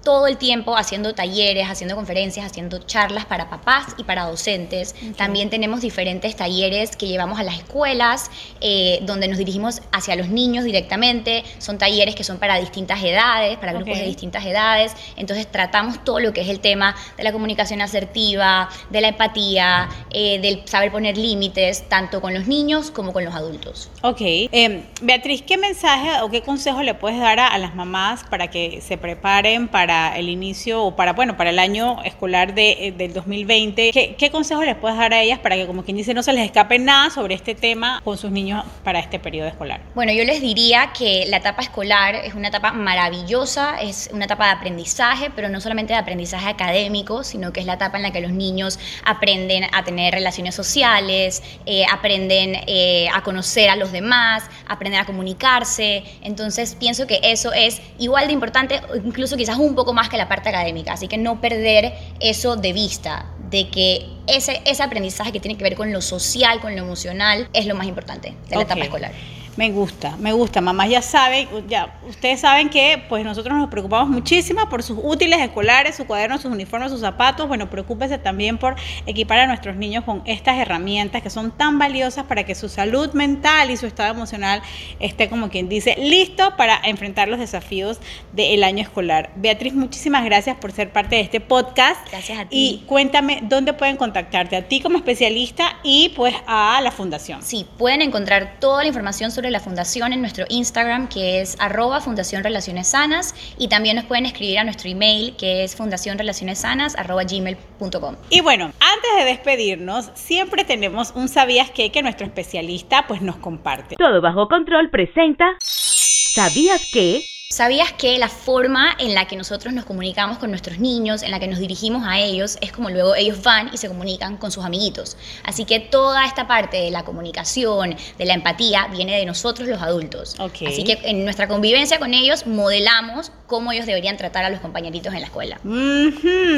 todo 0.08 0.26
el 0.26 0.38
tiempo 0.38 0.74
haciendo 0.74 1.14
talleres, 1.14 1.68
haciendo 1.68 1.94
conferencias, 1.94 2.46
haciendo 2.46 2.78
charlas 2.78 3.26
para 3.26 3.50
papás 3.50 3.88
y 3.98 4.04
para 4.04 4.24
docentes. 4.24 4.94
También 5.18 5.50
tenemos 5.50 5.82
diferentes 5.82 6.34
talleres 6.34 6.96
que 6.96 7.08
llevamos 7.08 7.38
a 7.38 7.42
las 7.42 7.58
escuelas, 7.58 8.30
eh, 8.62 9.00
donde 9.02 9.28
nos 9.28 9.36
dirigimos 9.36 9.82
hacia 9.92 10.16
los 10.16 10.30
niños 10.30 10.64
directamente. 10.64 11.44
Son 11.58 11.76
talleres 11.76 12.14
que 12.14 12.24
son 12.24 12.38
para 12.38 12.56
distintas 12.56 13.04
edades, 13.04 13.58
para 13.58 13.74
grupos 13.74 13.98
de 13.98 14.06
distintas 14.06 14.46
edades. 14.46 14.94
Entonces 15.16 15.46
tratamos 15.46 16.02
todo 16.02 16.20
lo 16.20 16.32
que 16.32 16.40
es 16.40 16.48
el 16.48 16.60
tema 16.60 16.96
de 17.18 17.24
la 17.24 17.30
comunicación 17.30 17.82
asertiva, 17.82 18.70
de 18.88 19.02
la 19.02 19.08
empatía, 19.08 19.90
eh, 20.10 20.38
del 20.40 20.66
saber 20.66 20.90
poner 20.90 21.18
límites, 21.18 21.86
tanto 21.90 22.22
con 22.22 22.32
los 22.32 22.46
niños 22.46 22.90
como 22.90 23.12
con 23.12 23.26
los 23.26 23.34
adultos. 23.34 23.90
Ok. 24.00 24.22
Em, 24.22 24.84
Beatriz, 25.02 25.42
¿qué 25.42 25.58
mensaje 25.58 26.22
o 26.22 26.30
qué 26.30 26.40
consejo 26.40 26.82
le 26.82 26.94
puedes 26.94 27.20
dar 27.20 27.40
a 27.40 27.58
las 27.58 27.74
mamás 27.74 28.24
para 28.24 28.48
que 28.48 28.80
se 28.80 28.96
preparen 28.96 29.68
para 29.68 29.97
el 30.16 30.28
inicio 30.28 30.84
o 30.84 30.96
para, 30.96 31.12
bueno, 31.12 31.36
para 31.36 31.50
el 31.50 31.58
año 31.58 32.02
escolar 32.04 32.54
de, 32.54 32.88
eh, 32.88 32.92
del 32.92 33.12
2020, 33.12 33.90
¿qué, 33.92 34.14
¿qué 34.16 34.30
consejos 34.30 34.64
les 34.64 34.76
puedes 34.76 34.96
dar 34.96 35.12
a 35.12 35.22
ellas 35.22 35.38
para 35.38 35.56
que, 35.56 35.66
como 35.66 35.84
quien 35.84 35.96
dice, 35.96 36.14
no 36.14 36.22
se 36.22 36.32
les 36.32 36.44
escape 36.44 36.78
nada 36.78 37.10
sobre 37.10 37.34
este 37.34 37.54
tema 37.54 38.00
con 38.04 38.16
sus 38.16 38.30
niños 38.30 38.64
para 38.84 38.98
este 38.98 39.18
periodo 39.18 39.48
escolar? 39.48 39.80
Bueno, 39.94 40.12
yo 40.12 40.24
les 40.24 40.40
diría 40.40 40.92
que 40.96 41.26
la 41.28 41.38
etapa 41.38 41.62
escolar 41.62 42.14
es 42.14 42.34
una 42.34 42.48
etapa 42.48 42.72
maravillosa, 42.72 43.80
es 43.80 44.10
una 44.12 44.24
etapa 44.24 44.46
de 44.46 44.52
aprendizaje, 44.52 45.30
pero 45.34 45.48
no 45.48 45.60
solamente 45.60 45.92
de 45.92 45.98
aprendizaje 45.98 46.48
académico, 46.48 47.24
sino 47.24 47.52
que 47.52 47.60
es 47.60 47.66
la 47.66 47.74
etapa 47.74 47.96
en 47.96 48.02
la 48.02 48.12
que 48.12 48.20
los 48.20 48.32
niños 48.32 48.78
aprenden 49.04 49.64
a 49.72 49.84
tener 49.84 50.14
relaciones 50.14 50.54
sociales, 50.54 51.42
eh, 51.66 51.84
aprenden 51.90 52.56
eh, 52.66 53.08
a 53.12 53.22
conocer 53.22 53.70
a 53.70 53.76
los 53.76 53.92
demás, 53.92 54.44
aprenden 54.66 55.00
a 55.00 55.06
comunicarse. 55.06 56.04
Entonces, 56.22 56.74
pienso 56.74 57.06
que 57.06 57.20
eso 57.22 57.52
es 57.52 57.80
igual 57.98 58.26
de 58.26 58.32
importante, 58.32 58.80
incluso 59.04 59.36
quizás 59.36 59.58
un 59.58 59.74
poco 59.78 59.92
más 59.92 60.08
que 60.08 60.16
la 60.16 60.28
parte 60.28 60.48
académica, 60.48 60.92
así 60.92 61.06
que 61.06 61.18
no 61.18 61.40
perder 61.40 61.94
eso 62.18 62.56
de 62.56 62.72
vista, 62.72 63.26
de 63.48 63.68
que 63.68 64.08
ese, 64.26 64.60
ese 64.64 64.82
aprendizaje 64.82 65.30
que 65.30 65.38
tiene 65.38 65.56
que 65.56 65.62
ver 65.62 65.76
con 65.76 65.92
lo 65.92 66.00
social, 66.00 66.60
con 66.60 66.74
lo 66.74 66.82
emocional, 66.82 67.48
es 67.52 67.66
lo 67.66 67.76
más 67.76 67.86
importante 67.86 68.34
de 68.48 68.56
la 68.56 68.62
etapa 68.62 68.80
escolar. 68.80 69.12
Me 69.58 69.72
gusta, 69.72 70.16
me 70.18 70.30
gusta. 70.30 70.60
Mamás 70.60 70.88
ya 70.88 71.02
saben, 71.02 71.48
ya 71.66 71.98
ustedes 72.08 72.38
saben 72.38 72.68
que 72.68 73.02
pues 73.08 73.24
nosotros 73.24 73.58
nos 73.58 73.68
preocupamos 73.68 74.08
muchísimo 74.08 74.68
por 74.68 74.84
sus 74.84 75.00
útiles 75.02 75.40
escolares, 75.40 75.96
sus 75.96 76.06
cuadernos, 76.06 76.42
sus 76.42 76.52
uniformes, 76.52 76.92
sus 76.92 77.00
zapatos. 77.00 77.48
Bueno, 77.48 77.68
preocúpese 77.68 78.18
también 78.18 78.56
por 78.56 78.76
equipar 79.04 79.40
a 79.40 79.48
nuestros 79.48 79.74
niños 79.74 80.04
con 80.04 80.22
estas 80.26 80.58
herramientas 80.58 81.22
que 81.22 81.30
son 81.30 81.50
tan 81.50 81.76
valiosas 81.76 82.24
para 82.26 82.44
que 82.44 82.54
su 82.54 82.68
salud 82.68 83.12
mental 83.14 83.72
y 83.72 83.76
su 83.76 83.86
estado 83.86 84.14
emocional 84.14 84.62
esté 85.00 85.28
como 85.28 85.50
quien 85.50 85.68
dice 85.68 85.96
listo 85.98 86.56
para 86.56 86.80
enfrentar 86.84 87.26
los 87.26 87.40
desafíos 87.40 87.98
del 88.34 88.62
año 88.62 88.82
escolar. 88.82 89.32
Beatriz, 89.34 89.74
muchísimas 89.74 90.24
gracias 90.24 90.56
por 90.56 90.70
ser 90.70 90.92
parte 90.92 91.16
de 91.16 91.22
este 91.22 91.40
podcast. 91.40 92.08
Gracias 92.12 92.38
a 92.38 92.44
ti. 92.44 92.82
Y 92.84 92.86
cuéntame 92.86 93.40
dónde 93.42 93.72
pueden 93.72 93.96
contactarte 93.96 94.54
a 94.54 94.68
ti 94.68 94.80
como 94.80 94.98
especialista 94.98 95.80
y 95.82 96.10
pues 96.10 96.36
a 96.46 96.80
la 96.80 96.92
fundación. 96.92 97.42
Sí, 97.42 97.66
pueden 97.76 98.02
encontrar 98.02 98.60
toda 98.60 98.82
la 98.82 98.86
información 98.86 99.32
sobre 99.32 99.47
la 99.50 99.60
fundación 99.60 100.12
en 100.12 100.20
nuestro 100.20 100.44
Instagram, 100.48 101.08
que 101.08 101.40
es 101.40 101.56
arroba 101.58 102.00
Fundación 102.00 102.44
Relaciones 102.44 102.88
Sanas, 102.88 103.34
y 103.58 103.68
también 103.68 103.96
nos 103.96 104.04
pueden 104.04 104.26
escribir 104.26 104.58
a 104.58 104.64
nuestro 104.64 104.90
email, 104.90 105.34
que 105.36 105.64
es 105.64 105.76
fundacionrelacionessanas 105.76 106.96
arroba 106.96 107.24
gmail.com. 107.24 108.16
Y 108.30 108.40
bueno, 108.40 108.66
antes 108.80 109.10
de 109.18 109.24
despedirnos, 109.24 110.10
siempre 110.14 110.64
tenemos 110.64 111.12
un 111.14 111.28
sabías 111.28 111.70
qué 111.70 111.90
que 111.90 112.02
nuestro 112.02 112.26
especialista 112.26 113.06
pues 113.06 113.22
nos 113.22 113.36
comparte. 113.36 113.96
Todo 113.96 114.20
bajo 114.20 114.48
control 114.48 114.90
presenta 114.90 115.56
¿Sabías 115.60 116.88
qué? 116.92 117.24
¿Sabías 117.50 117.94
que 117.94 118.18
la 118.18 118.28
forma 118.28 118.94
en 118.98 119.14
la 119.14 119.26
que 119.26 119.34
nosotros 119.34 119.72
nos 119.72 119.86
comunicamos 119.86 120.36
con 120.36 120.50
nuestros 120.50 120.78
niños, 120.80 121.22
en 121.22 121.30
la 121.30 121.40
que 121.40 121.48
nos 121.48 121.58
dirigimos 121.58 122.02
a 122.06 122.18
ellos, 122.18 122.58
es 122.60 122.72
como 122.72 122.90
luego 122.90 123.14
ellos 123.14 123.42
van 123.42 123.70
y 123.72 123.78
se 123.78 123.88
comunican 123.88 124.36
con 124.36 124.52
sus 124.52 124.66
amiguitos? 124.66 125.16
Así 125.44 125.64
que 125.64 125.80
toda 125.80 126.26
esta 126.26 126.46
parte 126.46 126.76
de 126.76 126.90
la 126.90 127.04
comunicación, 127.04 127.96
de 128.18 128.24
la 128.26 128.34
empatía, 128.34 128.88
viene 128.88 129.16
de 129.16 129.24
nosotros 129.24 129.66
los 129.66 129.80
adultos. 129.80 130.36
Así 130.38 130.84
que 130.84 130.98
en 131.04 131.24
nuestra 131.24 131.48
convivencia 131.48 131.98
con 131.98 132.12
ellos 132.12 132.46
modelamos 132.46 133.32
cómo 133.46 133.72
ellos 133.72 133.86
deberían 133.86 134.18
tratar 134.18 134.44
a 134.44 134.50
los 134.50 134.60
compañeritos 134.60 135.14
en 135.14 135.20
la 135.20 135.26
escuela. 135.26 135.58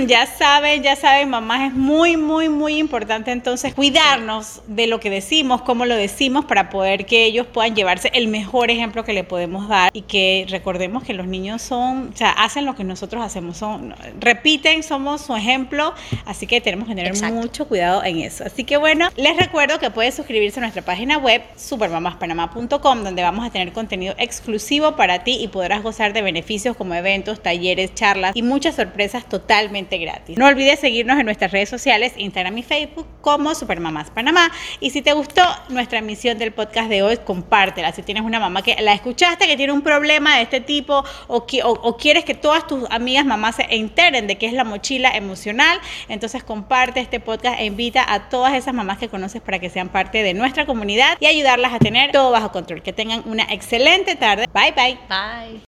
Ya 0.09 0.26
saben, 0.26 0.82
ya 0.82 0.97
saben, 0.97 1.30
mamá, 1.30 1.68
es 1.68 1.73
muy, 1.73 2.16
muy, 2.16 2.49
muy 2.49 2.78
importante 2.78 3.30
entonces 3.30 3.75
cuidarnos 3.75 4.62
de 4.66 4.88
lo 4.88 4.99
que 4.99 5.09
decimos, 5.09 5.62
cómo 5.62 5.87
lo 5.87 5.94
decimos, 5.94 6.47
para 6.47 6.68
poder 6.68 7.06
que 7.06 7.26
ellos 7.26 7.47
puedan 7.47 7.76
llevarse 7.76 8.11
el 8.12 8.26
mejor 8.26 8.73
ejemplo 8.73 9.04
que 9.04 9.12
le 9.12 9.23
podemos 9.23 9.68
dar 9.68 9.90
y 9.92 10.02
que 10.02 10.47
recordemos 10.49 10.79
recordemos 10.80 11.04
que 11.04 11.12
los 11.12 11.26
niños 11.26 11.60
son, 11.60 12.08
o 12.14 12.16
sea, 12.16 12.30
hacen 12.30 12.64
lo 12.64 12.75
que 12.75 12.84
nosotros 12.84 13.22
hacemos, 13.22 13.58
son, 13.58 13.94
repiten, 14.18 14.82
somos 14.82 15.20
su 15.20 15.37
ejemplo, 15.37 15.92
así 16.25 16.46
que 16.46 16.62
tenemos 16.62 16.88
que 16.88 16.94
tener 16.94 17.12
mucho 17.32 17.68
cuidado 17.68 18.02
en 18.02 18.20
eso. 18.20 18.44
Así 18.44 18.64
que 18.64 18.78
bueno, 18.78 19.10
les 19.16 19.37
recuerdo 19.37 19.78
que 19.78 19.90
pueden 19.90 20.10
suscribirse 20.10 20.58
a 20.58 20.62
nuestra 20.62 20.80
página 20.80 21.18
web 21.18 21.42
supermamaspanamá.com, 21.56 23.04
donde 23.04 23.22
vamos 23.22 23.46
a 23.46 23.50
tener 23.50 23.75
contenido 23.75 24.14
exclusivo 24.16 24.96
para 24.96 25.22
ti 25.22 25.37
y 25.42 25.49
podrás 25.49 25.82
gozar 25.82 26.14
de 26.14 26.22
beneficios 26.22 26.75
como 26.78 26.94
eventos, 26.94 27.42
talleres, 27.42 27.94
charlas 27.94 28.34
y 28.34 28.42
muchas 28.42 28.76
sorpresas 28.76 29.28
totalmente 29.28 29.99
gratis. 29.99 30.38
No 30.38 30.46
olvides 30.46 30.80
seguirnos 30.80 31.18
en 31.18 31.26
nuestras 31.26 31.52
redes 31.52 31.68
sociales, 31.68 32.14
Instagram 32.16 32.56
y 32.56 32.62
Facebook 32.62 33.06
como 33.20 33.54
Supermamás 33.54 34.10
Panamá. 34.10 34.50
Y 34.80 34.90
si 34.90 35.02
te 35.02 35.12
gustó 35.12 35.42
nuestra 35.68 35.99
emisión 35.99 36.38
del 36.38 36.52
podcast 36.52 36.88
de 36.88 37.02
hoy, 37.02 37.18
compártela. 37.18 37.92
Si 37.92 38.02
tienes 38.02 38.22
una 38.22 38.40
mamá 38.40 38.62
que 38.62 38.76
la 38.80 38.94
escuchaste 38.94 39.46
que 39.46 39.58
tiene 39.58 39.75
un 39.75 39.82
problema 39.82 40.37
de 40.37 40.42
este 40.42 40.60
tipo, 40.60 40.69
tipo 40.70 41.04
o, 41.26 41.44
o, 41.82 41.96
quieres 41.96 42.24
que 42.24 42.34
todas 42.34 42.64
tus 42.68 42.88
amigas 42.92 43.26
mamás 43.26 43.56
se 43.56 43.66
enteren 43.70 44.28
de 44.28 44.38
qué 44.38 44.46
es 44.46 44.52
la 44.52 44.62
mochila 44.62 45.10
emocional, 45.16 45.80
entonces 46.08 46.44
comparte 46.44 47.00
este 47.00 47.18
podcast 47.18 47.58
e 47.58 47.64
invita 47.64 48.04
a 48.06 48.28
todas 48.28 48.54
esas 48.54 48.72
mamás 48.72 48.98
que 48.98 49.08
conoces 49.08 49.42
para 49.42 49.58
que 49.58 49.68
sean 49.68 49.88
parte 49.88 50.22
de 50.22 50.32
nuestra 50.32 50.66
comunidad 50.66 51.18
y 51.18 51.26
ayudarlas 51.26 51.74
a 51.74 51.80
tener 51.80 52.12
todo 52.12 52.30
bajo 52.30 52.52
control. 52.52 52.82
Que 52.82 52.92
tengan 52.92 53.24
una 53.26 53.42
excelente 53.50 54.14
tarde. 54.14 54.46
Bye 54.52 54.72
bye. 54.76 54.98
Bye. 55.08 55.60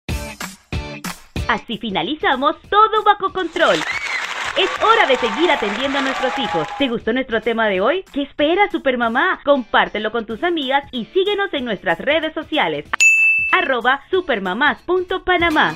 Así 1.47 1.79
finalizamos 1.79 2.57
todo 2.69 3.03
bajo 3.03 3.33
control. 3.33 3.77
Es 4.55 4.69
hora 4.83 5.07
de 5.07 5.15
seguir 5.15 5.49
atendiendo 5.49 5.97
a 5.97 6.01
nuestros 6.03 6.37
hijos. 6.37 6.67
¿Te 6.77 6.89
gustó 6.89 7.11
nuestro 7.11 7.41
tema 7.41 7.67
de 7.69 7.81
hoy? 7.81 8.05
¿Qué 8.13 8.21
espera 8.21 8.69
Supermamá? 8.69 9.39
Compártelo 9.43 10.11
con 10.11 10.27
tus 10.27 10.43
amigas 10.43 10.83
y 10.91 11.05
síguenos 11.05 11.51
en 11.53 11.65
nuestras 11.65 11.97
redes 11.97 12.35
sociales 12.35 12.85
arroba 13.51 14.01
supermamás.panamá. 14.09 15.75